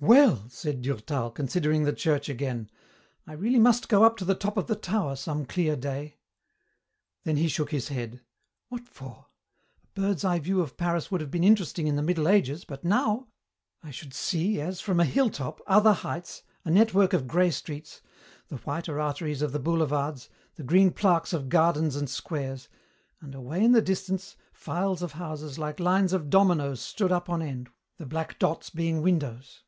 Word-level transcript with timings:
"Well," 0.00 0.48
said 0.48 0.82
Durtal, 0.82 1.32
considering 1.32 1.82
the 1.82 1.92
church 1.92 2.28
again, 2.28 2.70
"I 3.26 3.32
really 3.32 3.58
must 3.58 3.88
go 3.88 4.04
up 4.04 4.16
to 4.18 4.24
the 4.24 4.36
top 4.36 4.56
of 4.56 4.68
the 4.68 4.76
tower 4.76 5.16
some 5.16 5.44
clear 5.44 5.74
day." 5.74 6.18
Then 7.24 7.36
he 7.36 7.48
shook 7.48 7.72
his 7.72 7.88
head. 7.88 8.20
"What 8.68 8.86
for? 8.86 9.26
A 9.82 9.86
bird's 10.00 10.24
eye 10.24 10.38
view 10.38 10.60
of 10.60 10.76
Paris 10.76 11.10
would 11.10 11.20
have 11.20 11.32
been 11.32 11.42
interesting 11.42 11.88
in 11.88 11.96
the 11.96 12.02
Middle 12.04 12.28
Ages, 12.28 12.64
but 12.64 12.84
now! 12.84 13.26
I 13.82 13.90
should 13.90 14.14
see, 14.14 14.60
as 14.60 14.80
from 14.80 15.00
a 15.00 15.04
hill 15.04 15.30
top, 15.30 15.60
other 15.66 15.92
heights, 15.94 16.44
a 16.64 16.70
network 16.70 17.12
of 17.12 17.26
grey 17.26 17.50
streets, 17.50 18.00
the 18.46 18.58
whiter 18.58 19.00
arteries 19.00 19.42
of 19.42 19.50
the 19.50 19.58
boulevards, 19.58 20.28
the 20.54 20.62
green 20.62 20.92
plaques 20.92 21.32
of 21.32 21.48
gardens 21.48 21.96
and 21.96 22.08
squares, 22.08 22.68
and, 23.20 23.34
away 23.34 23.64
in 23.64 23.72
the 23.72 23.82
distance, 23.82 24.36
files 24.52 25.02
of 25.02 25.14
houses 25.14 25.58
like 25.58 25.80
lines 25.80 26.12
of 26.12 26.30
dominoes 26.30 26.80
stood 26.80 27.10
up 27.10 27.28
on 27.28 27.42
end, 27.42 27.68
the 27.96 28.06
black 28.06 28.38
dots 28.38 28.70
being 28.70 29.02
windows. 29.02 29.64